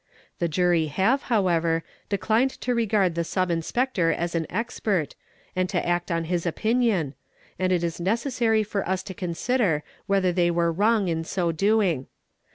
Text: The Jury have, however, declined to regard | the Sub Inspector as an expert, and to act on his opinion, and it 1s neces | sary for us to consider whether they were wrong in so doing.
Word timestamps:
The 0.39 0.47
Jury 0.47 0.87
have, 0.87 1.21
however, 1.29 1.83
declined 2.09 2.49
to 2.61 2.73
regard 2.73 3.13
| 3.13 3.13
the 3.13 3.23
Sub 3.23 3.51
Inspector 3.51 4.11
as 4.13 4.33
an 4.33 4.47
expert, 4.49 5.13
and 5.55 5.69
to 5.69 5.87
act 5.87 6.09
on 6.09 6.23
his 6.23 6.47
opinion, 6.47 7.13
and 7.59 7.71
it 7.71 7.83
1s 7.83 8.01
neces 8.01 8.31
| 8.31 8.31
sary 8.31 8.63
for 8.63 8.83
us 8.89 9.03
to 9.03 9.13
consider 9.13 9.83
whether 10.07 10.31
they 10.31 10.49
were 10.49 10.71
wrong 10.71 11.07
in 11.07 11.23
so 11.23 11.51
doing. 11.51 12.07